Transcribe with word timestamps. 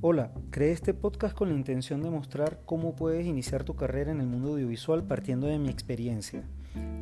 Hola, 0.00 0.30
creé 0.50 0.70
este 0.70 0.94
podcast 0.94 1.34
con 1.34 1.48
la 1.48 1.56
intención 1.56 2.00
de 2.02 2.08
mostrar 2.08 2.60
cómo 2.64 2.94
puedes 2.94 3.26
iniciar 3.26 3.64
tu 3.64 3.74
carrera 3.74 4.12
en 4.12 4.20
el 4.20 4.28
mundo 4.28 4.50
audiovisual 4.50 5.02
partiendo 5.02 5.48
de 5.48 5.58
mi 5.58 5.70
experiencia. 5.70 6.44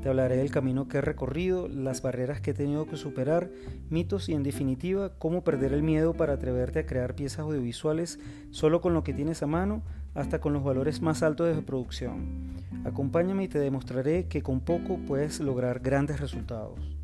Te 0.00 0.08
hablaré 0.08 0.38
del 0.38 0.50
camino 0.50 0.88
que 0.88 0.96
he 0.96 1.00
recorrido, 1.02 1.68
las 1.68 2.00
barreras 2.00 2.40
que 2.40 2.52
he 2.52 2.54
tenido 2.54 2.86
que 2.86 2.96
superar, 2.96 3.50
mitos 3.90 4.30
y 4.30 4.32
en 4.32 4.42
definitiva 4.42 5.12
cómo 5.18 5.44
perder 5.44 5.74
el 5.74 5.82
miedo 5.82 6.14
para 6.14 6.32
atreverte 6.32 6.78
a 6.78 6.86
crear 6.86 7.14
piezas 7.14 7.40
audiovisuales 7.40 8.18
solo 8.50 8.80
con 8.80 8.94
lo 8.94 9.04
que 9.04 9.12
tienes 9.12 9.42
a 9.42 9.46
mano 9.46 9.82
hasta 10.14 10.40
con 10.40 10.54
los 10.54 10.64
valores 10.64 11.02
más 11.02 11.22
altos 11.22 11.54
de 11.54 11.60
producción. 11.60 12.64
Acompáñame 12.86 13.44
y 13.44 13.48
te 13.48 13.58
demostraré 13.58 14.26
que 14.26 14.40
con 14.40 14.60
poco 14.60 14.96
puedes 15.06 15.38
lograr 15.40 15.80
grandes 15.80 16.18
resultados. 16.18 16.95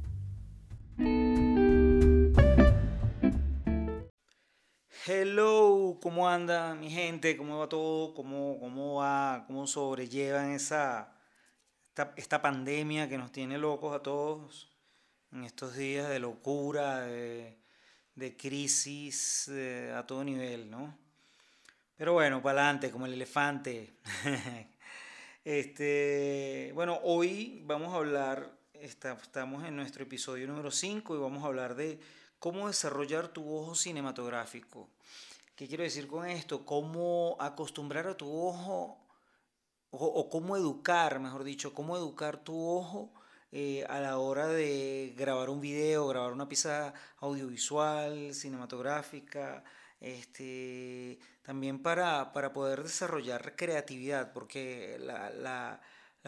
Hello, 5.04 5.98
¿cómo 6.00 6.28
anda 6.28 6.76
mi 6.76 6.88
gente? 6.88 7.36
¿Cómo 7.36 7.58
va 7.58 7.68
todo? 7.68 8.14
¿Cómo, 8.14 8.60
cómo 8.60 9.00
va? 9.00 9.42
¿Cómo 9.48 9.66
sobrellevan 9.66 10.52
esa, 10.52 11.12
esta, 12.14 12.40
pandemia 12.40 13.08
que 13.08 13.18
nos 13.18 13.32
tiene 13.32 13.58
locos 13.58 13.96
a 13.96 14.00
todos 14.00 14.70
en 15.32 15.42
estos 15.42 15.74
días 15.74 16.08
de 16.08 16.20
locura, 16.20 17.00
de, 17.00 17.56
crisis 18.38 19.50
a 19.92 20.06
todo 20.06 20.22
nivel, 20.22 20.70
¿no? 20.70 20.96
Pero 21.96 22.12
bueno, 22.12 22.40
para 22.40 22.62
adelante, 22.62 22.92
como 22.92 23.06
el 23.06 23.14
elefante. 23.14 23.94
este, 25.44 26.70
bueno, 26.76 27.00
hoy 27.02 27.60
vamos 27.66 27.92
a 27.92 27.96
hablar, 27.96 28.52
estamos 28.74 29.64
en 29.64 29.74
nuestro 29.74 30.04
episodio 30.04 30.46
número 30.46 30.70
5 30.70 31.16
y 31.16 31.18
vamos 31.18 31.42
a 31.42 31.48
hablar 31.48 31.74
de 31.74 31.98
cómo 32.42 32.66
desarrollar 32.66 33.28
tu 33.28 33.56
ojo 33.56 33.76
cinematográfico. 33.76 34.88
¿Qué 35.54 35.68
quiero 35.68 35.84
decir 35.84 36.08
con 36.08 36.26
esto? 36.26 36.66
Cómo 36.66 37.36
acostumbrar 37.38 38.08
a 38.08 38.16
tu 38.16 38.28
ojo 38.36 38.98
o, 39.90 40.28
cómo 40.28 40.56
educar, 40.56 41.20
mejor 41.20 41.44
dicho, 41.44 41.72
cómo 41.72 41.96
educar 41.96 42.42
tu 42.42 42.68
ojo 42.68 43.12
eh, 43.52 43.84
a 43.88 44.00
la 44.00 44.18
hora 44.18 44.48
de 44.48 45.14
grabar 45.16 45.50
un 45.50 45.60
video, 45.60 46.08
grabar 46.08 46.32
una 46.32 46.48
pieza 46.48 46.94
audiovisual, 47.20 48.34
cinematográfica, 48.34 49.62
este, 50.00 51.20
también 51.42 51.80
para, 51.80 52.32
para 52.32 52.52
poder 52.52 52.82
desarrollar 52.82 53.54
creatividad, 53.54 54.32
porque 54.32 54.96
la 54.98 55.30
la 55.30 55.80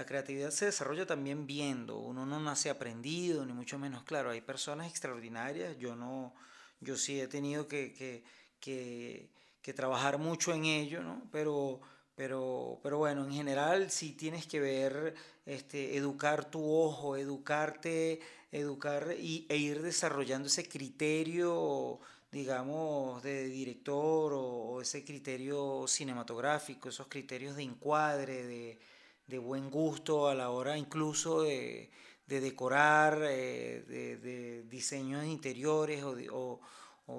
creatividad 0.04 0.50
se 0.50 0.66
desarrolla 0.66 1.06
también 1.06 1.46
viendo, 1.46 1.98
uno 1.98 2.26
no 2.26 2.40
nace 2.40 2.68
aprendido, 2.68 3.46
ni 3.46 3.52
mucho 3.52 3.78
menos, 3.78 4.02
claro, 4.02 4.30
hay 4.30 4.40
personas 4.40 4.88
extraordinarias, 4.88 5.78
yo 5.78 5.94
no, 5.94 6.34
yo 6.80 6.96
sí 6.96 7.20
he 7.20 7.28
tenido 7.28 7.68
que, 7.68 8.24
trabajar 9.74 10.18
mucho 10.18 10.52
en 10.52 10.64
ello, 10.64 11.02
¿no? 11.02 11.22
Pero, 11.30 11.80
pero, 12.16 12.80
pero 12.82 12.98
bueno, 12.98 13.24
en 13.24 13.32
general 13.32 13.90
sí 13.90 14.12
tienes 14.12 14.46
que 14.46 14.60
ver, 14.60 15.14
este, 15.46 15.96
educar 15.96 16.50
tu 16.50 16.68
ojo, 16.68 17.16
educarte, 17.16 18.20
educar 18.50 19.14
y, 19.18 19.46
e 19.48 19.56
ir 19.56 19.80
desarrollando 19.80 20.48
ese 20.48 20.68
criterio, 20.68 22.00
digamos, 22.32 23.22
de 23.22 23.46
director 23.46 24.32
o 24.34 24.80
ese 24.80 25.04
criterio 25.04 25.86
cinematográfico, 25.86 26.88
esos 26.88 27.06
criterios 27.06 27.54
de 27.56 27.62
encuadre, 27.62 28.44
de 28.44 28.78
de 29.26 29.38
buen 29.38 29.70
gusto 29.70 30.28
a 30.28 30.34
la 30.34 30.50
hora 30.50 30.76
incluso 30.76 31.42
de, 31.42 31.90
decorar, 32.26 33.18
eh, 33.22 33.84
de, 33.86 34.62
diseños 34.64 35.22
de 35.22 35.28
interiores 35.28 36.02
o, 36.04 36.60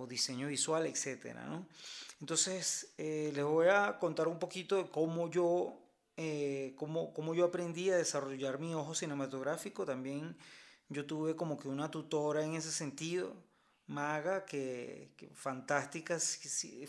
diseño 0.08 0.47
visual, 0.47 0.88
etc. 0.88 1.36
Entonces, 2.20 2.94
eh, 2.97 3.31
les 3.36 3.45
voy 3.45 3.67
a 3.67 4.00
contar 4.00 4.28
un 4.28 4.39
poquito 4.39 4.78
de 4.78 4.89
cómo 4.89 5.30
yo, 5.30 5.80
eh, 6.18 6.74
cómo, 6.78 7.13
cómo 7.13 7.34
yo 7.35 7.46
aprendí 7.46 7.90
a 7.91 7.97
desarrollar 7.97 8.59
mi 8.59 8.74
ojo 8.74 8.96
cinematográfico. 8.96 9.85
También 9.85 10.35
yo 10.90 11.06
tuve 11.06 11.35
como 11.35 11.57
que 11.57 11.68
una 11.68 11.91
tutora 11.91 12.44
en 12.44 12.56
ese 12.56 12.72
sentido 12.72 13.35
maga 13.88 14.46
que, 14.46 15.09
fantástica, 15.35 16.18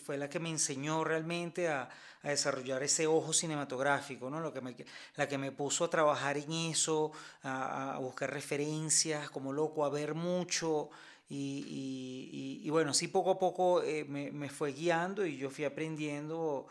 fue 0.02 0.16
la 0.16 0.30
que 0.30 0.40
me 0.40 0.48
enseñó 0.50 1.04
realmente 1.04 1.68
a, 1.68 1.88
desarrollar 2.22 2.82
ese 2.82 3.06
ojo 3.06 3.32
cinematográfico, 3.32 4.28
¿no? 4.28 4.40
Lo 4.40 4.52
que 4.52 4.60
me, 4.60 4.74
la 5.14 5.28
que 5.28 5.38
me 5.38 5.52
puso 5.52 5.84
a 5.84 5.90
trabajar 5.90 6.36
en 6.36 6.50
eso, 6.50 7.12
a, 7.44 7.98
buscar 8.00 8.32
referencias 8.32 9.30
como 9.30 9.52
loco, 9.52 9.84
a 9.84 9.90
ver 9.90 10.14
mucho. 10.14 10.90
Y, 11.28 12.68
bueno, 12.70 12.92
sí 12.94 13.06
poco 13.08 13.32
a 13.32 13.38
poco 13.38 13.80
eh, 13.82 14.04
me, 14.04 14.48
fue 14.48 14.72
guiando 14.72 15.24
y 15.24 15.36
yo 15.36 15.50
fui 15.50 15.64
aprendiendo 15.64 16.66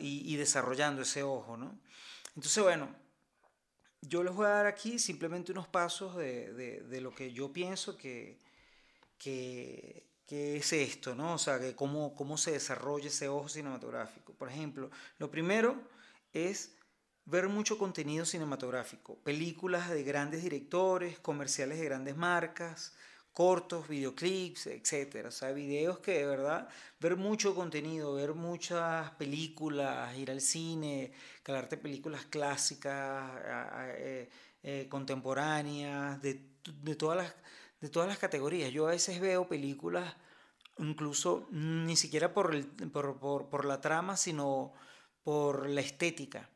y, 0.00 0.34
desarrollando 0.36 1.02
ese 1.02 1.22
ojo, 1.22 1.56
¿no? 1.56 1.78
Entonces, 2.34 2.62
bueno, 2.62 2.88
yo 4.00 4.24
les 4.24 4.34
voy 4.34 4.46
a 4.46 4.50
dar 4.50 4.66
aquí 4.66 4.98
simplemente 4.98 5.52
unos 5.52 5.68
pasos 5.68 6.16
de 6.16 6.98
lo 7.00 7.14
que 7.14 7.32
yo 7.32 7.52
pienso 7.52 7.96
que, 7.96 8.36
que, 9.22 10.08
es 10.28 10.72
esto, 10.72 11.14
¿no? 11.14 11.34
O 11.34 11.38
sea, 11.38 11.60
que 11.60 11.74
cómo, 11.74 12.14
cómo 12.14 12.38
se 12.38 12.52
desarrolla 12.52 13.08
ese 13.08 13.28
ojo 13.28 13.48
cinematográfico. 13.48 14.32
Por 14.32 14.48
ejemplo, 14.48 14.90
lo 15.18 15.30
primero 15.30 15.76
es 16.32 16.74
ver 17.26 17.48
mucho 17.48 17.78
contenido 17.78 18.24
cinematográfico, 18.24 19.18
películas 19.18 19.90
de 19.90 20.02
grandes 20.02 20.42
directores, 20.42 21.18
comerciales 21.20 21.78
de 21.78 21.84
grandes 21.84 22.16
marcas, 22.16 22.94
cortos, 23.32 23.88
videoclips, 23.88 24.68
etc. 24.68 25.26
O 25.26 25.30
sea, 25.30 25.52
videos 25.52 25.98
que 25.98 26.18
de 26.18 26.26
verdad, 26.26 26.68
ver 26.98 27.16
mucho 27.16 27.54
contenido, 27.54 28.14
ver 28.14 28.34
muchas 28.34 29.10
películas, 29.12 30.16
ir 30.16 30.30
al 30.30 30.40
cine, 30.40 31.12
calarte 31.42 31.76
películas 31.76 32.24
clásicas, 32.26 33.30
eh, 33.98 34.30
eh, 34.62 34.86
contemporáneas, 34.88 36.20
de, 36.22 36.40
de 36.82 36.96
todas 36.96 37.18
las 37.18 37.34
de 37.82 37.88
todas 37.90 38.08
las 38.08 38.18
categorías. 38.18 38.72
Yo 38.72 38.86
a 38.86 38.92
veces 38.92 39.20
veo 39.20 39.46
películas, 39.48 40.14
incluso 40.78 41.48
ni 41.50 41.96
siquiera 41.96 42.32
por, 42.32 42.54
el, 42.54 42.66
por, 42.66 43.64
la 43.64 43.80
trama, 43.80 44.16
sino 44.16 44.72
por 45.24 45.68
la 45.68 45.80
estética. 45.80 46.48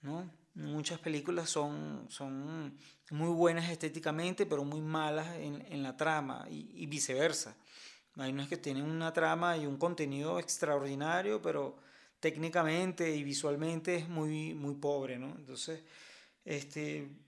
¿no? 0.00 0.32
Muchas 0.54 0.98
películas 1.00 1.50
son, 1.50 2.06
son 2.08 2.78
muy 3.10 3.28
buenas 3.28 3.70
estéticamente, 3.70 4.46
pero 4.46 4.64
muy 4.64 4.80
malas 4.80 5.36
en, 5.36 5.82
la 5.82 5.96
trama 5.96 6.46
y, 6.48 6.86
viceversa. 6.86 7.54
Hay 8.16 8.32
unas 8.32 8.48
que 8.48 8.56
tienen 8.56 8.84
una 8.84 9.12
trama 9.12 9.56
y 9.58 9.66
un 9.66 9.76
contenido 9.76 10.40
extraordinario, 10.40 11.42
pero 11.42 11.76
técnicamente 12.20 13.14
y 13.14 13.22
visualmente 13.22 13.96
es 13.96 14.08
muy, 14.08 14.54
muy 14.54 14.74
pobre, 14.74 15.18
¿no? 15.18 15.36
Entonces, 15.36 15.84
este, 16.44 17.27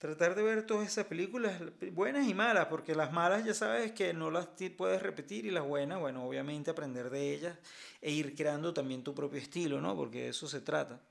tratar 0.00 0.34
de 0.34 0.42
ver 0.42 0.66
todas 0.66 0.88
esas 0.88 1.04
películas, 1.04 1.60
buenas 1.92 2.26
y 2.26 2.32
malas, 2.32 2.68
porque 2.68 2.94
las 2.94 3.12
malas 3.12 3.44
ya 3.44 3.52
sabes 3.52 3.92
que 3.92 4.14
no 4.14 4.30
las 4.30 4.48
puedes 4.74 5.02
repetir 5.02 5.44
y 5.44 5.50
las 5.50 5.62
buenas, 5.62 6.00
bueno, 6.00 6.26
obviamente 6.26 6.70
aprender 6.70 7.10
de 7.10 7.34
ellas 7.34 7.58
e 8.00 8.10
ir 8.10 8.34
creando 8.34 8.72
también 8.72 9.04
tu 9.04 9.14
propio 9.14 9.38
estilo, 9.38 9.78
¿no? 9.78 9.94
Porque 9.94 10.22
de 10.22 10.28
eso 10.30 10.48
se 10.48 10.62
trata. 10.62 11.02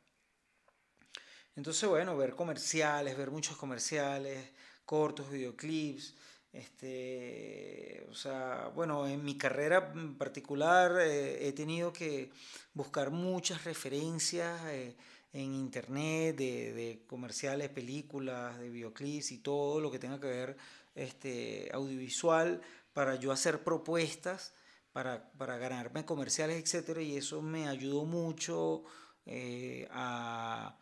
Entonces, 1.56 1.88
bueno, 1.88 2.18
ver 2.18 2.36
comerciales, 2.36 3.16
ver 3.16 3.30
muchos 3.30 3.58
comerciales, 3.58 4.50
cortos, 4.86 5.30
videoclips, 5.30 6.16
este, 6.52 8.08
o 8.10 8.16
sea, 8.16 8.72
bueno, 8.74 9.08
en 9.08 9.24
mi 9.24 9.38
carrera 9.38 9.92
en 9.94 10.18
particular 10.18 10.98
eh, 11.00 11.48
he 11.48 11.54
tenido 11.54 11.94
que 11.94 12.32
buscar 12.74 13.12
muchas 13.12 13.66
referencias. 13.66 14.60
Eh, 14.66 14.96
en 15.34 15.54
internet, 15.54 16.36
de, 16.36 17.04
comerciales, 17.08 17.70
películas, 17.70 18.60
de 18.60 18.70
videoclips 18.70 19.32
y 19.32 19.40
todo 19.40 19.80
lo 19.80 19.92
que 19.92 20.00
tenga 20.00 20.20
que 20.20 20.28
ver 20.28 20.58
este, 20.96 21.70
audiovisual 21.74 22.62
para 22.94 23.16
yo 23.16 23.32
hacer 23.32 23.64
propuestas 23.64 24.54
para, 24.92 25.58
ganarme 25.58 26.06
comerciales, 26.06 26.62
etcétera, 26.62 27.02
y 27.02 27.16
eso 27.16 27.42
me 27.42 27.68
ayudó 27.68 28.06
mucho 28.06 28.84
eh, 29.26 29.88
a, 29.92 30.76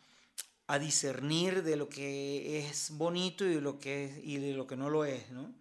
discernir 0.80 1.64
de 1.64 1.76
lo 1.76 1.88
que 1.88 2.60
es 2.60 2.92
bonito 2.92 3.46
y 3.46 3.56
de 3.56 3.62
lo 3.62 3.80
que, 3.80 4.06
es, 4.06 4.18
y 4.24 4.38
de 4.38 4.54
lo 4.54 4.68
que 4.68 4.76
no 4.76 4.90
lo 4.90 5.06
es, 5.06 5.30
¿no? 5.32 5.54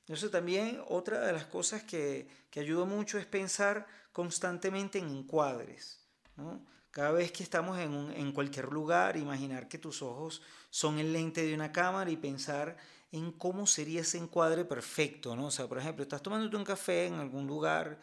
Entonces 0.00 0.30
también 0.30 0.82
otra 0.88 1.20
de 1.20 1.32
las 1.32 1.46
cosas 1.46 1.84
que, 1.84 2.28
que 2.50 2.60
ayuda 2.60 2.84
mucho 2.84 3.18
es 3.18 3.24
pensar 3.24 3.86
constantemente 4.12 4.98
en 4.98 5.08
encuadres, 5.08 6.00
¿no? 6.36 6.66
Cada 6.92 7.10
vez 7.10 7.32
que 7.32 7.42
estamos 7.42 7.78
en, 7.78 8.12
en 8.16 8.32
cualquier 8.32 8.66
lugar, 8.66 9.16
imaginar 9.16 9.66
que 9.66 9.78
tus 9.78 10.02
ojos 10.02 10.42
son 10.70 10.98
el 10.98 11.12
lente 11.12 11.44
de 11.44 11.54
una 11.54 11.72
cámara 11.72 12.10
y 12.10 12.16
pensar 12.16 12.76
en 13.10 13.32
cómo 13.32 13.66
sería 13.66 14.02
ese 14.02 14.18
encuadre 14.18 14.64
perfecto, 14.64 15.34
¿no? 15.34 15.46
O 15.46 15.50
sea, 15.50 15.66
por 15.66 15.78
ejemplo, 15.78 16.02
estás 16.02 16.22
tomándote 16.22 16.56
un 16.56 16.64
café 16.64 17.06
en 17.06 17.14
algún 17.14 17.46
lugar, 17.46 17.98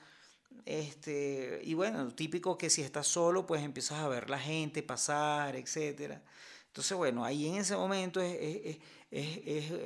este, 0.66 1.62
y 1.64 1.74
bueno, 1.74 2.14
típico 2.14 2.58
que 2.58 2.70
si 2.70 2.82
estás 2.82 3.08
solo, 3.08 3.46
pues 3.46 3.64
empiezas 3.64 4.00
a 4.00 4.08
ver 4.08 4.30
la 4.30 4.40
gente 4.40 4.84
pasar, 4.84 5.56
etc. 5.56 6.20
Entonces, 6.68 6.98
bueno, 6.98 7.26
ahí 7.26 7.48
en 7.48 7.56
ese 7.56 7.76
momento 7.76 8.22
es, 8.22 8.78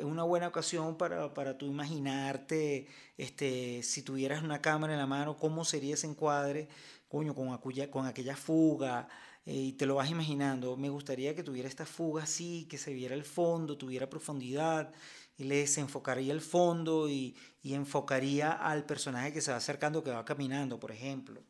una 0.01 0.23
buena 0.23 0.49
ocasión 0.49 0.97
para, 0.97 1.33
para 1.33 1.57
tú 1.57 1.67
imaginarte, 1.67 2.88
este, 3.17 3.81
si 3.83 4.01
tuvieras 4.03 4.44
una 4.44 4.61
cámara 4.61 4.94
en 4.94 4.99
la 4.99 5.07
mano, 5.07 5.38
cómo 5.38 5.63
sería 5.63 5.94
ese 5.94 6.07
encuadre, 6.07 6.67
coño, 7.13 7.31
con 7.36 7.48
aquella, 7.54 7.86
con 7.95 8.06
aquella 8.06 8.36
fuga, 8.36 9.07
eh, 9.45 9.54
y 9.69 9.71
te 9.74 9.86
lo 9.86 9.95
vas 9.95 10.10
imaginando. 10.10 10.77
Me 10.77 10.89
gustaría 10.89 11.36
que 11.36 11.44
tuviera 11.44 11.68
esta 11.69 11.86
fuga 11.86 12.24
así, 12.24 12.65
que 12.69 12.77
se 12.77 12.94
viera 12.94 13.15
el 13.15 13.25
fondo, 13.38 13.77
tuviera 13.77 14.10
profundidad, 14.10 14.92
y 15.38 15.44
le 15.45 15.57
desenfocaría 15.57 16.33
el 16.33 16.42
fondo 16.42 17.10
y, 17.10 17.36
y 17.62 17.74
enfocaría 17.74 18.51
al 18.51 18.86
personaje 18.86 19.33
que 19.33 19.42
se 19.42 19.51
va 19.51 19.57
acercando, 19.57 20.04
que 20.04 20.12
va 20.12 20.25
caminando, 20.25 20.80
por 20.80 20.92
ejemplo 20.92 21.42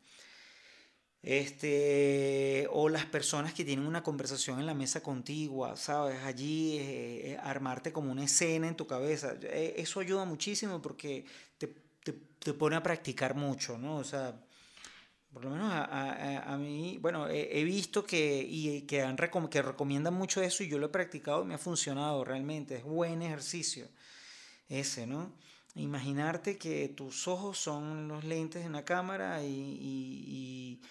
este, 1.23 2.67
o 2.71 2.89
las 2.89 3.05
personas 3.05 3.53
que 3.53 3.63
tienen 3.63 3.87
una 3.87 4.03
conversación 4.03 4.59
en 4.59 4.65
la 4.65 4.73
mesa 4.73 5.01
contigua, 5.01 5.77
¿sabes? 5.77 6.21
Allí 6.23 6.77
eh, 6.77 7.31
eh, 7.31 7.37
armarte 7.41 7.93
como 7.93 8.11
una 8.11 8.25
escena 8.25 8.67
en 8.67 8.75
tu 8.75 8.85
cabeza. 8.85 9.35
Eh, 9.41 9.75
eso 9.77 10.01
ayuda 10.01 10.25
muchísimo 10.25 10.81
porque 10.81 11.25
te, 11.57 11.67
te, 12.03 12.11
te, 12.11 12.53
pone 12.53 12.75
a 12.75 12.83
practicar 12.83 13.35
mucho, 13.35 13.77
¿no? 13.77 13.97
O 13.97 14.03
sea, 14.03 14.35
por 15.33 15.43
lo 15.43 15.51
menos 15.51 15.71
a, 15.71 15.83
a, 15.83 16.53
a 16.53 16.57
mí, 16.57 16.99
bueno, 17.01 17.27
he, 17.27 17.63
visto 17.63 18.05
que, 18.05 18.45
y, 18.47 18.81
que, 18.83 19.01
han, 19.01 19.17
que 19.17 19.61
recomiendan 19.61 20.13
mucho 20.13 20.41
eso 20.41 20.63
y 20.63 20.69
yo 20.69 20.77
lo 20.77 20.85
he 20.87 20.89
practicado 20.89 21.43
y 21.43 21.47
me 21.47 21.55
ha 21.55 21.57
funcionado 21.57 22.23
realmente. 22.23 22.75
Es 22.77 22.83
buen 22.83 23.21
ejercicio 23.21 23.87
ese, 24.69 25.07
¿no? 25.07 25.33
Imaginarte 25.75 26.57
que 26.57 26.87
tus 26.89 27.27
ojos 27.27 27.57
son 27.57 28.07
los 28.07 28.23
lentes 28.23 28.61
de 28.61 28.69
una 28.69 28.85
cámara 28.85 29.43
y, 29.43 29.47
y 29.49 30.81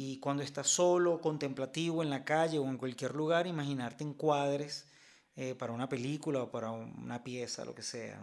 y 0.00 0.18
cuando 0.20 0.44
estás 0.44 0.68
solo, 0.68 1.20
contemplativo 1.20 2.04
en 2.04 2.10
la 2.10 2.24
calle 2.24 2.58
o 2.58 2.68
en 2.68 2.78
cualquier 2.78 3.16
lugar, 3.16 3.48
imaginarte 3.48 4.04
encuadres 4.04 4.86
eh, 5.34 5.56
para 5.56 5.72
una 5.72 5.88
película 5.88 6.42
o 6.42 6.50
para 6.52 6.70
una 6.70 7.24
pieza, 7.24 7.64
lo 7.64 7.74
que 7.74 7.82
sea. 7.82 8.20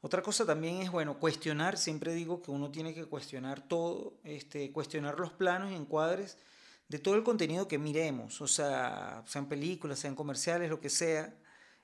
Otra 0.00 0.22
cosa 0.22 0.46
también 0.46 0.76
es, 0.82 0.90
bueno, 0.90 1.18
cuestionar, 1.18 1.76
siempre 1.76 2.14
digo 2.14 2.40
que 2.40 2.50
uno 2.50 2.70
tiene 2.70 2.94
que 2.94 3.06
cuestionar 3.06 3.66
todo, 3.66 4.14
este, 4.24 4.70
cuestionar 4.72 5.18
los 5.18 5.32
planos 5.32 5.72
y 5.72 5.74
encuadres 5.74 6.38
de 6.88 6.98
todo 6.98 7.16
el 7.16 7.24
contenido 7.24 7.68
que 7.68 7.78
miremos, 7.78 8.40
o 8.40 8.46
sea, 8.46 9.22
sean 9.26 9.48
películas, 9.48 9.98
sean 9.98 10.14
comerciales, 10.14 10.70
lo 10.70 10.80
que 10.80 10.90
sea. 10.90 11.34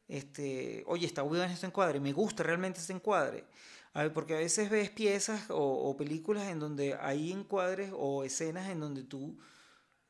Este, 0.06 0.84
oye, 0.87 1.06
está 1.06 1.22
bueno 1.22 1.44
este 1.44 1.66
encuadre, 1.66 1.99
me 1.99 2.12
gusta 2.12 2.43
realmente 2.43 2.81
este 2.81 2.93
encuadre 2.93 3.44
porque 4.12 4.34
a 4.34 4.38
veces 4.38 4.70
ves 4.70 4.90
piezas 4.90 5.44
o, 5.50 5.96
películas 5.96 6.49
en 6.49 6.58
donde 6.58 6.94
hay 7.00 7.31
encuadres 7.31 7.93
o 7.94 8.25
escenas 8.25 8.69
en 8.69 8.81
donde 8.81 9.05
tú 9.05 9.38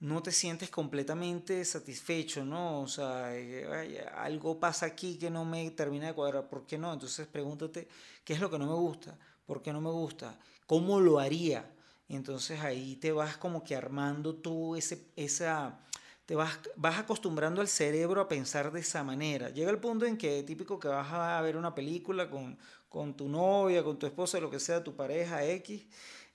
no 0.04 0.22
te 0.22 0.32
sientes 0.32 0.68
completamente 0.68 1.64
satisfecho, 1.64 2.44
¿no? 2.44 2.82
O 2.82 2.88
sea, 2.88 3.34
eh, 3.34 4.04
algo 4.14 4.60
pasa 4.60 4.84
aquí 4.84 5.16
que 5.16 5.30
no 5.30 5.46
me 5.46 5.70
termina 5.70 6.08
de 6.08 6.12
cuadrar, 6.12 6.46
¿por 6.46 6.66
qué 6.66 6.76
no? 6.76 6.92
Entonces 6.92 7.26
pregúntate, 7.26 7.88
¿qué 8.22 8.34
es 8.34 8.40
lo 8.40 8.50
que 8.50 8.58
no 8.58 8.66
me 8.66 8.74
gusta? 8.74 9.18
¿Por 9.46 9.62
qué 9.62 9.72
no 9.72 9.80
me 9.80 9.90
gusta? 9.90 10.38
¿Cómo 10.66 11.00
lo 11.00 11.18
haría? 11.18 11.70
Entonces 12.06 12.60
ahí 12.60 12.96
te 12.96 13.12
vas 13.12 13.38
como 13.38 13.64
que 13.64 13.76
armando 13.76 14.34
tú 14.34 14.76
ese, 14.76 15.06
esa, 15.16 15.80
te 16.26 16.34
vas, 16.34 16.60
vas 16.76 16.98
acostumbrando 16.98 17.62
al 17.62 17.68
cerebro 17.68 18.20
a 18.20 18.28
pensar 18.28 18.72
de 18.72 18.80
esa 18.80 19.02
manera. 19.04 19.48
Llega 19.48 19.70
el 19.70 19.78
punto 19.78 20.04
en 20.04 20.18
que 20.18 20.42
típico 20.42 20.78
que 20.78 20.88
vas 20.88 21.10
a 21.10 21.40
ver 21.40 21.56
una 21.56 21.74
película 21.74 22.28
con, 22.28 22.58
con 22.90 23.16
tu 23.16 23.26
novia, 23.26 23.82
con 23.82 23.98
tu 23.98 24.04
esposa, 24.04 24.38
lo 24.38 24.50
que 24.50 24.60
sea, 24.60 24.84
tu 24.84 24.94
pareja 24.94 25.46
X, 25.46 25.86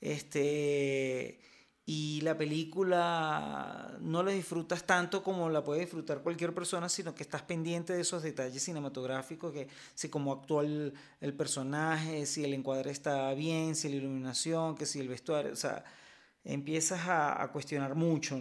este, 0.02 1.40
y 1.92 2.22
la 2.22 2.38
película 2.38 3.98
no 4.00 4.22
la 4.22 4.30
disfrutas 4.30 4.84
tanto 4.84 5.24
como 5.24 5.50
la 5.50 5.64
puede 5.64 5.80
disfrutar 5.80 6.22
cualquier 6.22 6.54
persona, 6.54 6.88
sino 6.88 7.16
que 7.16 7.24
estás 7.24 7.42
pendiente 7.42 7.94
de 7.94 8.02
esos 8.02 8.22
detalles 8.22 8.62
cinematográficos, 8.62 9.52
que 9.52 9.68
si 9.96 10.08
cómo 10.08 10.32
actúa 10.32 10.62
el, 10.62 11.34
personaje, 11.36 12.28
si 12.28 12.44
el 12.44 12.54
encuadre 12.54 12.92
está 12.92 13.34
bien, 13.34 13.76
si 13.76 13.90
la 13.90 13.96
iluminación, 13.96 14.76
que 14.76 14.86
si 14.86 15.00
el 15.00 15.08
vestuario, 15.08 15.52
o 15.52 15.56
sea, 15.56 15.84
empiezas 16.44 17.08
a, 17.08 17.50
cuestionar 17.52 17.96
mucho. 17.96 18.40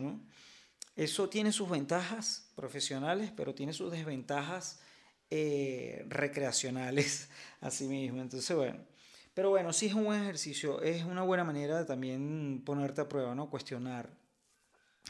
Eso 0.95 1.31
tiene 1.31 1.51
sus 1.51 1.71
ventajas 1.71 2.51
profesionales, 2.55 3.33
pero 3.35 3.55
tiene 3.55 3.73
sus 3.73 3.91
desventajas 3.91 4.79
eh, 5.31 6.05
recreacionales 6.11 7.31
a 7.63 7.71
sí 7.71 7.89
mismo. 7.89 8.21
Entonces, 8.21 8.55
bueno. 8.55 8.98
Pero 9.39 9.51
bueno, 9.51 9.73
sí 9.73 9.87
es 9.87 9.95
un 9.95 10.05
buen 10.05 10.21
ejercicio, 10.21 10.83
es 10.83 11.05
una 11.05 11.23
buena 11.23 11.45
manera 11.45 11.79
de 11.79 11.85
también 11.85 12.61
ponerte 12.67 13.03
a 13.03 13.09
prueba, 13.09 13.37
¿no? 13.37 13.49
Cuestionar. 13.49 14.11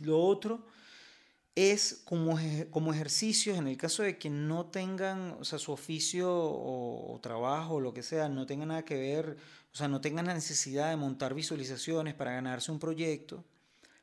Lo 0.03 0.21
otro 0.21 0.67
es 1.55 2.03
como, 2.05 2.39
como 2.71 2.93
ejercicios, 2.93 3.57
en 3.57 3.69
el 3.69 3.79
caso 3.79 4.03
de 4.03 4.19
que 4.19 4.29
no 4.29 4.67
tengan, 4.67 5.39
o 5.41 5.47
sea, 5.47 5.59
su 5.59 5.73
oficio 5.73 6.29
o, 6.31 7.19
trabajo 7.23 7.77
o 7.77 7.81
lo 7.81 7.95
que 7.95 8.03
sea, 8.03 8.29
no 8.29 8.45
tenga 8.45 8.67
nada 8.67 8.85
que 8.85 8.99
ver, 8.99 9.39
o 9.73 9.75
sea, 9.75 9.89
no 9.89 10.03
tengan 10.03 10.27
la 10.27 10.35
necesidad 10.35 10.91
de 10.91 10.97
montar 10.97 11.33
visualizaciones 11.33 12.13
para 12.13 12.33
ganarse 12.33 12.71
un 12.71 12.79
proyecto. 12.79 13.47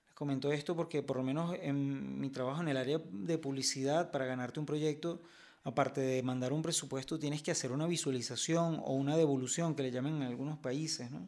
Les 0.08 0.16
comento 0.16 0.52
esto 0.52 0.76
porque 0.76 1.04
por 1.04 1.18
lo 1.18 1.24
menos 1.24 1.56
en 1.62 2.20
mi 2.20 2.32
trabajo 2.32 2.64
en 2.64 2.70
el 2.70 2.78
área 2.78 3.00
de 3.12 3.38
publicidad, 3.38 4.10
para 4.10 4.26
ganarte 4.26 4.60
un 4.60 4.66
proyecto, 4.66 5.22
aparte 5.66 6.00
de 6.00 6.22
mandar 6.22 6.54
un 6.54 6.62
presupuesto, 6.62 7.18
tienes 7.18 7.42
que 7.42 7.52
hacer 7.52 7.72
una 7.72 7.88
visualización 7.88 8.80
o 8.86 8.94
una 8.94 9.18
devolución, 9.18 9.76
que 9.76 9.82
le 9.82 9.92
llaman 9.92 10.18
en 10.18 10.22
algunos 10.22 10.60
países, 10.60 11.10
¿no? 11.12 11.28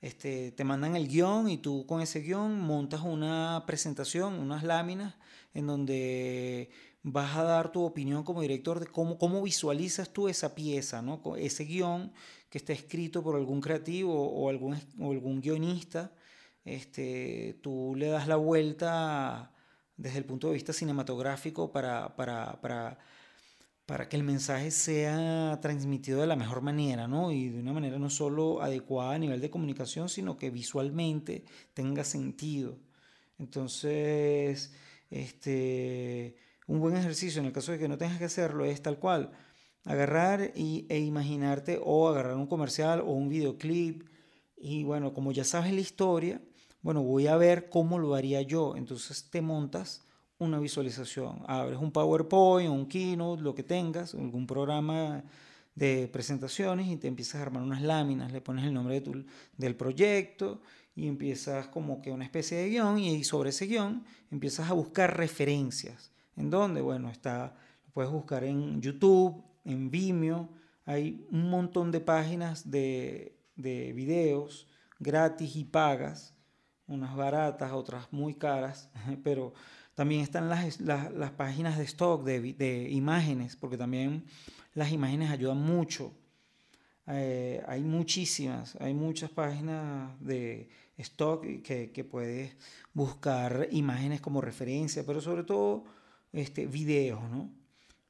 Este, 0.00 0.52
te 0.52 0.62
mandan 0.64 0.94
el 0.94 1.08
guion 1.08 1.48
y 1.48 1.56
tú 1.56 1.84
con 1.86 2.00
ese 2.02 2.20
guion 2.20 2.60
montas 2.60 3.00
una 3.00 3.64
presentación, 3.66 4.34
unas 4.34 4.62
láminas, 4.62 5.16
en 5.54 5.66
donde 5.66 6.70
vas 7.02 7.36
a 7.36 7.42
dar 7.42 7.72
tu 7.72 7.82
opinión 7.82 8.22
como 8.22 8.42
director 8.42 8.80
de 8.80 8.86
cómo, 8.86 9.18
cómo 9.18 9.42
visualizas 9.42 10.12
tú 10.12 10.28
esa 10.28 10.54
pieza, 10.54 11.00
¿no? 11.02 11.20
ese 11.36 11.64
guion 11.64 12.12
que 12.50 12.58
está 12.58 12.74
escrito 12.74 13.22
por 13.24 13.34
algún 13.34 13.60
creativo 13.60 14.30
o 14.30 14.50
algún, 14.50 14.74
algún 15.00 15.40
guionista. 15.40 16.12
Este, 16.64 17.58
tú 17.62 17.94
le 17.96 18.08
das 18.08 18.28
la 18.28 18.36
vuelta 18.36 19.52
desde 19.96 20.18
el 20.18 20.26
punto 20.26 20.48
de 20.48 20.54
vista 20.54 20.72
cinematográfico 20.72 21.72
para, 21.72 22.14
para 22.14 22.98
para 23.88 24.06
que 24.06 24.16
el 24.18 24.22
mensaje 24.22 24.70
sea 24.70 25.60
transmitido 25.62 26.20
de 26.20 26.26
la 26.26 26.36
mejor 26.36 26.60
manera, 26.60 27.08
¿no? 27.08 27.32
Y 27.32 27.48
de 27.48 27.58
una 27.58 27.72
manera 27.72 27.98
no 27.98 28.10
solo 28.10 28.60
adecuada 28.60 29.14
a 29.14 29.18
nivel 29.18 29.40
de 29.40 29.48
comunicación, 29.48 30.10
sino 30.10 30.36
que 30.36 30.50
visualmente 30.50 31.46
tenga 31.72 32.04
sentido. 32.04 32.76
Entonces, 33.38 34.74
este, 35.08 36.36
un 36.66 36.80
buen 36.80 36.98
ejercicio 36.98 37.40
en 37.40 37.46
el 37.46 37.52
caso 37.54 37.72
de 37.72 37.78
que 37.78 37.88
no 37.88 37.96
tengas 37.96 38.18
que 38.18 38.26
hacerlo 38.26 38.66
es 38.66 38.82
tal 38.82 38.98
cual, 38.98 39.30
agarrar 39.86 40.52
y, 40.54 40.84
e 40.90 40.98
imaginarte 40.98 41.80
o 41.82 42.10
agarrar 42.10 42.36
un 42.36 42.46
comercial 42.46 43.00
o 43.00 43.12
un 43.12 43.30
videoclip 43.30 44.06
y 44.58 44.84
bueno, 44.84 45.14
como 45.14 45.32
ya 45.32 45.44
sabes 45.44 45.72
la 45.72 45.80
historia, 45.80 46.42
bueno, 46.82 47.02
voy 47.02 47.26
a 47.26 47.38
ver 47.38 47.70
cómo 47.70 47.98
lo 47.98 48.14
haría 48.14 48.42
yo. 48.42 48.76
Entonces 48.76 49.30
te 49.30 49.40
montas 49.40 50.06
una 50.38 50.58
visualización. 50.58 51.42
Abres 51.46 51.78
un 51.78 51.90
PowerPoint, 51.90 52.70
un 52.70 52.86
Keynote, 52.86 53.42
lo 53.42 53.54
que 53.54 53.62
tengas, 53.62 54.14
algún 54.14 54.46
programa 54.46 55.24
de 55.74 56.08
presentaciones 56.12 56.88
y 56.88 56.96
te 56.96 57.06
empiezas 57.06 57.36
a 57.36 57.42
armar 57.42 57.62
unas 57.62 57.82
láminas, 57.82 58.32
le 58.32 58.40
pones 58.40 58.64
el 58.64 58.74
nombre 58.74 58.94
de 58.94 59.00
tu, 59.00 59.24
del 59.56 59.76
proyecto 59.76 60.60
y 60.96 61.06
empiezas 61.06 61.68
como 61.68 62.02
que 62.02 62.10
una 62.10 62.24
especie 62.24 62.58
de 62.58 62.68
guion 62.68 62.98
y 62.98 63.22
sobre 63.22 63.50
ese 63.50 63.66
guion 63.66 64.04
empiezas 64.30 64.70
a 64.70 64.72
buscar 64.72 65.16
referencias. 65.16 66.10
¿En 66.36 66.50
dónde? 66.50 66.80
Bueno, 66.80 67.10
está, 67.10 67.54
puedes 67.92 68.10
buscar 68.10 68.42
en 68.44 68.80
YouTube, 68.80 69.42
en 69.64 69.90
Vimeo, 69.90 70.48
hay 70.84 71.26
un 71.30 71.50
montón 71.50 71.92
de 71.92 72.00
páginas 72.00 72.70
de, 72.70 73.36
de 73.54 73.92
videos 73.92 74.66
gratis 74.98 75.54
y 75.56 75.64
pagas, 75.64 76.34
unas 76.86 77.14
baratas, 77.14 77.72
otras 77.72 78.12
muy 78.12 78.34
caras, 78.34 78.90
pero 79.22 79.52
también 79.98 80.20
están 80.20 80.48
las, 80.48 80.80
las, 80.80 81.30
páginas 81.32 81.76
de 81.76 81.82
stock 81.82 82.22
de, 82.22 82.52
de, 82.52 82.88
imágenes, 82.88 83.56
porque 83.56 83.76
también 83.76 84.22
las 84.74 84.92
imágenes 84.92 85.28
ayudan 85.28 85.60
mucho. 85.60 86.12
Eh, 87.08 87.64
hay 87.66 87.82
muchísimas, 87.82 88.76
hay 88.76 88.94
muchas 88.94 89.28
páginas 89.28 90.12
de 90.20 90.68
stock 90.98 91.44
que, 91.64 91.90
que, 91.90 92.04
puedes 92.04 92.54
buscar 92.94 93.66
imágenes 93.72 94.20
como 94.20 94.40
referencia, 94.40 95.02
pero 95.04 95.20
sobre 95.20 95.42
todo 95.42 95.82
este, 96.32 96.66
videos, 96.66 97.20
¿no? 97.28 97.50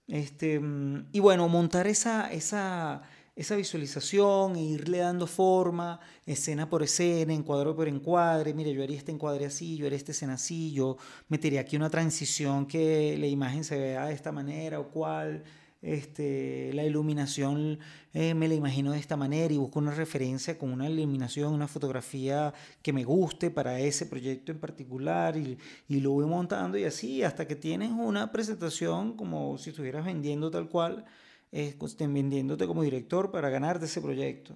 Este, 0.09 0.61
mm, 0.61 1.07
y 1.13 1.21
bueno, 1.21 1.49
montar 1.49 1.87
esa, 1.87 2.31
esa, 2.31 3.01
esa 3.39 3.55
visualización 3.55 4.57
e 4.57 4.63
irle 4.63 4.99
dando 4.99 5.29
forma, 5.29 6.01
escena 6.27 6.69
por 6.69 6.83
escena, 6.83 7.33
encuadro 7.33 7.77
por 7.77 7.87
encuadre, 7.87 8.53
mire, 8.53 8.75
yo 8.75 8.83
haría 8.83 8.99
este 8.99 9.13
encuadre 9.13 9.47
así, 9.47 9.77
yo 9.77 9.87
haría 9.87 9.97
esta 9.97 10.11
escena 10.11 10.35
así, 10.35 10.73
yo 10.73 10.97
metería 11.29 11.61
aquí 11.61 11.77
una 11.77 11.89
transición 11.89 12.67
que 12.67 13.17
la 13.17 13.29
imagen 13.29 13.63
se 13.63 13.79
vea 13.79 14.07
de 14.07 14.15
esta 14.15 14.33
manera 14.33 14.81
o 14.81 14.91
cual, 14.91 15.45
este, 15.81 16.73
la 16.75 16.83
iluminación 16.83 17.79
eh, 18.13 18.35
me 18.35 18.49
la 18.49 18.55
imagino 18.55 18.91
de 18.91 18.99
esta 18.99 19.17
manera 19.17 19.55
y 19.55 19.59
busco 19.59 19.79
una 19.79 19.95
referencia 19.95 20.59
con 20.59 20.73
una 20.73 20.91
iluminación, 20.91 21.55
una 21.55 21.69
fotografía 21.69 22.53
que 22.83 22.93
me 22.93 23.05
guste 23.05 23.53
para 23.53 23.79
ese 23.79 24.07
proyecto 24.07 24.51
en 24.51 24.59
particular 24.59 25.37
y, 25.37 25.57
y 25.87 26.01
lo 26.01 26.11
voy 26.11 26.27
montando 26.27 26.77
y 26.77 26.83
así 26.83 27.23
hasta 27.23 27.47
que 27.47 27.55
tienes 27.55 27.93
una 27.93 28.33
presentación 28.33 29.17
como 29.17 29.57
si 29.59 29.71
estuvieras 29.71 30.05
vendiendo 30.05 30.51
tal 30.51 30.69
cual, 30.69 31.05
eh, 31.53 31.77
vendiéndote 32.01 32.67
como 32.67 32.83
director 32.83 33.31
para 33.31 33.51
ganarte 33.51 33.87
ese 33.87 34.01
proyecto. 34.01 34.55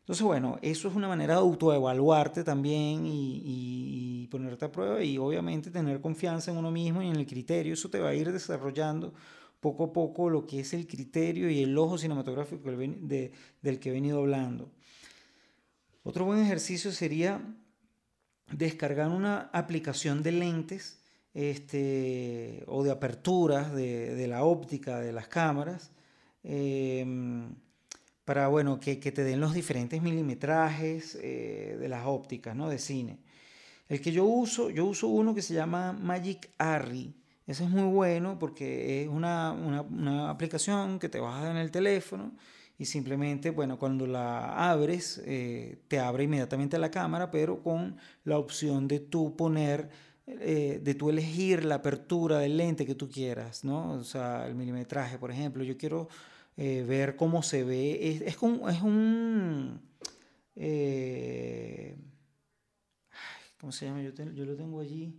Entonces, 0.00 0.22
bueno, 0.22 0.58
eso 0.60 0.88
es 0.88 0.94
una 0.94 1.08
manera 1.08 1.34
de 1.34 1.40
autoevaluarte 1.40 2.44
también 2.44 3.06
y, 3.06 3.42
y, 3.44 4.26
ponerte 4.28 4.66
a 4.66 4.72
prueba 4.72 5.02
y 5.02 5.16
obviamente 5.16 5.70
tener 5.70 6.00
confianza 6.00 6.50
en 6.50 6.58
uno 6.58 6.70
mismo 6.70 7.00
y 7.00 7.08
en 7.08 7.16
el 7.16 7.26
criterio. 7.26 7.72
Eso 7.72 7.88
te 7.88 8.00
va 8.00 8.10
a 8.10 8.14
ir 8.14 8.30
desarrollando 8.30 9.14
poco 9.60 9.84
a 9.84 9.92
poco 9.94 10.28
lo 10.28 10.46
que 10.46 10.60
es 10.60 10.74
el 10.74 10.86
criterio 10.86 11.48
y 11.48 11.62
el 11.62 11.78
ojo 11.78 11.96
cinematográfico 11.96 12.70
del 12.70 13.80
que 13.80 13.88
he 13.88 13.92
venido 13.92 14.18
hablando. 14.18 14.70
Otro 16.02 16.26
buen 16.26 16.38
ejercicio 16.38 16.92
sería 16.92 17.40
descargar 18.52 19.08
una 19.08 19.48
aplicación 19.54 20.22
de 20.22 20.32
lentes 20.32 20.98
este, 21.32 22.62
o 22.66 22.84
de 22.84 22.90
aperturas 22.90 23.74
de, 23.74 24.26
la 24.28 24.44
óptica 24.44 25.00
de 25.00 25.12
las 25.12 25.28
cámaras 25.28 25.92
em, 26.44 27.54
para 28.24 28.48
bueno, 28.48 28.78
que, 28.78 28.96
te 28.96 29.24
den 29.24 29.40
los 29.40 29.54
diferentes 29.54 30.00
milimetrajes 30.00 31.18
eh, 31.20 31.76
de 31.80 31.88
las 31.88 32.06
ópticas 32.06 32.54
¿no? 32.54 32.68
de 32.68 32.78
cine. 32.78 33.18
El 33.88 34.00
que 34.00 34.12
yo 34.12 34.24
uso, 34.24 34.70
yo 34.70 34.86
uso 34.86 35.08
uno 35.08 35.34
que 35.34 35.42
se 35.42 35.54
llama 35.54 35.92
Magic 35.92 36.50
Arri 36.58 37.14
eso 37.46 37.64
es 37.64 37.70
muy 37.70 37.92
bueno 37.92 38.38
porque 38.38 39.02
es 39.02 39.08
una, 39.08 39.52
una, 39.52 40.30
aplicación 40.30 40.98
que 40.98 41.08
te 41.08 41.20
bajas 41.20 41.50
en 41.50 41.58
el 41.58 41.70
teléfono 41.70 42.32
y 42.78 42.86
simplemente, 42.86 43.50
bueno, 43.50 43.78
cuando 43.78 44.06
la 44.06 44.70
abres, 44.70 45.22
eh, 45.26 45.82
te 45.88 45.98
abre 45.98 46.24
inmediatamente 46.24 46.78
la 46.78 46.90
cámara, 46.90 47.30
pero 47.30 47.62
con 47.62 47.98
la 48.24 48.38
opción 48.38 48.88
de 48.88 49.00
tú 49.00 49.36
poner, 49.36 49.90
eh, 50.26 50.80
de 50.82 50.94
tú 50.94 51.10
elegir 51.10 51.64
la 51.64 51.76
apertura 51.76 52.38
del 52.38 52.56
lente 52.56 52.86
que 52.86 52.94
tú 52.94 53.10
quieras, 53.10 53.62
¿no? 53.62 53.92
O 53.92 54.04
sea, 54.04 54.46
el 54.46 54.54
milimetraje, 54.54 55.18
por 55.18 55.30
ejemplo. 55.30 55.62
Yo 55.62 55.76
quiero 55.76 56.08
eh, 56.56 56.84
ver 56.86 57.16
cómo 57.16 57.42
se 57.42 57.64
ve. 57.64 58.10
Es, 58.10 58.20
es, 58.22 58.34
es 58.34 58.42
un... 58.42 59.80
¿Cómo 63.60 63.72
se 63.72 63.86
llama? 63.86 64.02
Yo, 64.02 64.12
yo 64.12 64.44
lo 64.44 64.56
tengo 64.56 64.80
allí 64.80 65.18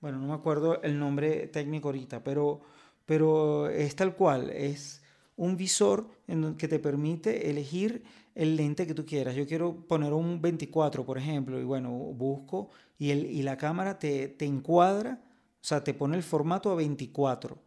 bueno, 0.00 0.18
no 0.18 0.28
me 0.28 0.34
acuerdo 0.34 0.80
el 0.82 0.98
nombre 0.98 1.46
técnico 1.48 1.88
ahorita, 1.88 2.24
pero, 2.24 2.62
pero 3.04 3.68
es 3.68 3.94
tal 3.94 4.16
cual, 4.16 4.48
es 4.50 5.02
un 5.36 5.56
visor 5.56 6.08
en 6.26 6.54
que 6.56 6.68
te 6.68 6.78
permite 6.78 7.50
elegir 7.50 8.02
el 8.34 8.56
lente 8.56 8.86
que 8.86 8.94
tú 8.94 9.04
quieras. 9.04 9.34
Yo 9.34 9.46
quiero 9.46 9.86
poner 9.86 10.14
un 10.14 10.40
24, 10.40 11.04
por 11.04 11.18
ejemplo, 11.18 11.60
y 11.60 11.64
bueno, 11.64 11.90
busco 11.90 12.70
y, 12.98 13.10
el, 13.10 13.26
y 13.26 13.42
la 13.42 13.58
cámara 13.58 13.98
te, 13.98 14.28
te 14.28 14.46
encuadra, 14.46 15.20
o 15.22 15.64
sea, 15.64 15.84
te 15.84 15.92
pone 15.92 16.16
el 16.16 16.22
formato 16.22 16.70
a 16.70 16.76
24, 16.76 17.58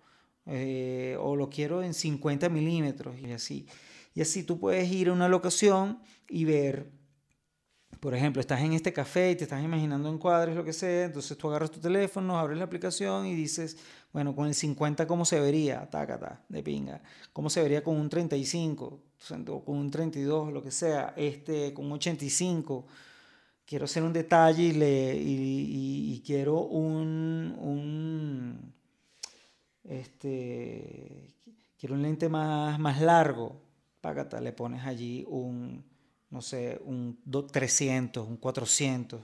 eh, 0.46 1.18
o 1.20 1.36
lo 1.36 1.50
quiero 1.50 1.84
en 1.84 1.94
50 1.94 2.50
milímetros 2.50 3.20
y 3.20 3.32
así. 3.32 3.68
Y 4.14 4.22
así 4.22 4.44
tú 4.44 4.60
puedes 4.60 4.92
ir 4.92 5.10
a 5.10 5.14
una 5.14 5.28
locación 5.28 6.00
y 6.30 6.46
ver 6.46 6.92
por 8.04 8.14
ejemplo, 8.14 8.42
estás 8.42 8.60
en 8.60 8.74
este 8.74 8.92
café 8.92 9.32
y 9.32 9.36
te 9.38 9.46
estás 9.46 9.64
imaginando 9.64 10.10
en 10.10 10.18
cuadros, 10.18 10.58
lo 10.58 10.66
que 10.66 10.74
sea, 10.74 11.06
entonces 11.06 11.38
tú 11.38 11.48
agarras 11.48 11.72
tu 11.72 11.80
teléfono, 11.80 12.38
abres 12.38 12.58
la 12.58 12.66
aplicación 12.66 13.26
y 13.26 13.34
dices, 13.34 13.78
bueno, 14.12 14.36
con 14.36 14.48
el 14.48 14.54
50, 14.54 15.08
¿cómo 15.08 15.24
se 15.24 15.40
vería? 15.40 15.90
Tácata, 15.90 16.44
de 16.50 16.62
pinga. 16.62 17.02
¿Cómo 17.32 17.50
se 17.50 17.62
vería 17.62 17.82
con 17.82 17.96
un 17.96 18.10
35? 18.10 19.00
O 19.48 19.64
con 19.64 19.78
un 19.78 19.90
32, 19.90 20.52
lo 20.52 20.62
que 20.62 20.72
sea. 20.72 21.14
Este, 21.16 21.74
con 21.74 21.86
un 21.86 21.94
85. 21.94 22.86
Quiero 23.66 23.86
hacer 23.86 24.04
un 24.04 24.12
detalle 24.12 24.64
y, 24.64 24.74
le, 24.74 25.16
y, 25.16 26.22
quiero 26.26 26.60
un, 26.60 27.56
un, 27.58 28.74
este, 29.84 31.34
quiero 31.80 31.96
un 31.96 32.02
lente 32.02 32.30
más, 32.30 32.80
más 32.80 33.02
largo. 33.02 33.62
Págata, 34.02 34.42
le 34.42 34.52
pones 34.52 34.86
allí 34.86 35.25
un 35.30 35.84
no 36.34 36.42
sé, 36.42 36.82
un 36.84 37.20
300, 37.52 38.28
un 38.28 38.38
400, 38.38 39.22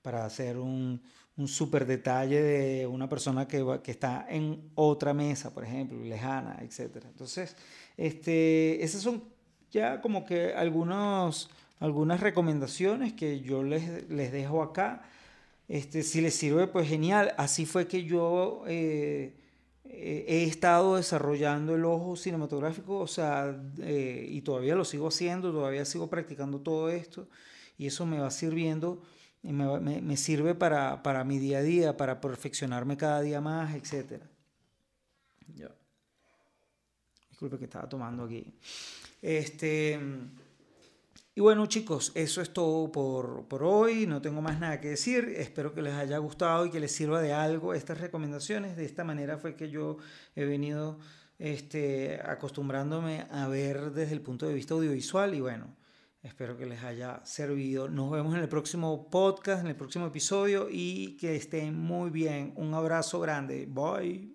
para 0.00 0.24
hacer 0.24 0.58
un, 0.58 1.02
un 1.36 1.48
super 1.48 1.84
detalle 1.86 2.40
de 2.40 2.86
una 2.86 3.08
persona 3.08 3.48
que, 3.48 3.80
que, 3.82 3.90
está 3.90 4.24
en 4.28 4.70
otra 4.76 5.12
mesa, 5.12 5.52
por 5.52 5.64
ejemplo, 5.64 5.98
lejana, 6.04 6.58
etc. 6.62 7.04
Entonces, 7.04 7.56
este, 7.96 8.82
esas 8.84 9.02
son 9.02 9.24
ya 9.72 10.00
como 10.00 10.24
que 10.24 10.54
algunos, 10.54 11.50
algunas 11.80 12.20
recomendaciones 12.20 13.12
que 13.12 13.40
yo 13.40 13.64
les, 13.64 14.08
les 14.08 14.30
dejo 14.30 14.62
acá. 14.62 15.02
Este, 15.66 16.04
si 16.04 16.20
les 16.20 16.34
sirve, 16.34 16.68
pues 16.68 16.88
genial. 16.88 17.34
Así 17.38 17.66
fue 17.66 17.88
que 17.88 18.04
yo 18.04 18.62
eh, 18.68 19.34
eh, 19.84 20.24
he 20.28 20.44
estado 20.44 20.96
desarrollando 20.96 21.74
el 21.74 21.84
ojo 21.84 22.16
cinematográfico, 22.16 22.98
o 22.98 23.06
sea, 23.06 23.60
eh, 23.78 24.26
y 24.28 24.42
todavía 24.42 24.74
lo 24.74 24.84
sigo 24.84 25.08
haciendo, 25.08 25.52
todavía 25.52 25.84
sigo 25.84 26.08
practicando 26.08 26.60
todo 26.60 26.88
esto, 26.88 27.28
y 27.76 27.86
eso 27.86 28.06
me 28.06 28.20
va 28.20 28.30
sirviendo, 28.30 29.02
me, 29.42 29.80
me, 29.80 30.00
me 30.00 30.16
sirve 30.16 30.54
para, 30.54 31.02
para, 31.02 31.24
mi 31.24 31.38
día 31.38 31.58
a 31.58 31.62
día, 31.62 31.96
para 31.96 32.20
perfeccionarme 32.20 32.96
cada 32.96 33.20
día 33.22 33.40
más, 33.40 33.74
etc. 33.74 34.22
Ya. 35.54 35.70
Disculpe 37.30 37.58
que 37.58 37.64
estaba 37.64 37.88
tomando 37.88 38.24
aquí. 38.24 38.54
Este. 39.20 39.98
Y 41.34 41.40
bueno 41.40 41.64
chicos, 41.64 42.12
eso 42.14 42.42
es 42.42 42.52
todo 42.52 42.92
por, 42.92 43.48
por, 43.48 43.64
hoy, 43.64 44.06
no 44.06 44.20
tengo 44.20 44.42
más 44.42 44.60
nada 44.60 44.80
que 44.80 44.88
decir, 44.88 45.32
espero 45.38 45.72
que 45.72 45.80
les 45.80 45.94
haya 45.94 46.18
gustado 46.18 46.66
y 46.66 46.70
que 46.70 46.78
les 46.78 46.92
sirva 46.92 47.22
de 47.22 47.32
algo 47.32 47.72
estas 47.72 47.98
recomendaciones, 48.00 48.76
de 48.76 48.84
esta 48.84 49.02
manera 49.02 49.38
fue 49.38 49.56
que 49.56 49.70
yo 49.70 49.96
he 50.36 50.44
venido 50.44 50.98
este, 51.38 52.20
acostumbrándome 52.24 53.26
a 53.30 53.48
ver 53.48 53.92
desde 53.92 54.12
el 54.12 54.20
punto 54.20 54.46
de 54.46 54.54
vista 54.54 54.74
audiovisual 54.74 55.34
y 55.34 55.40
bueno, 55.40 55.74
espero 56.22 56.56
que 56.56 56.66
les 56.66 56.84
haya 56.84 57.20
servido. 57.24 57.88
Nos 57.88 58.10
vemos 58.10 58.34
en 58.34 58.40
el 58.40 58.48
próximo 58.48 59.10
podcast, 59.10 59.62
en 59.62 59.68
el 59.68 59.76
próximo 59.76 60.06
episodio 60.06 60.68
y 60.70 61.16
que 61.16 61.34
estén 61.34 61.76
muy 61.76 62.10
bien. 62.10 62.52
Un 62.56 62.74
abrazo 62.74 63.20
grande. 63.20 63.66
Bye. 63.68 64.31